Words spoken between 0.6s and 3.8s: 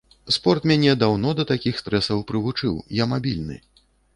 мяне даўно да такіх стрэсаў прывучыў, я мабільны.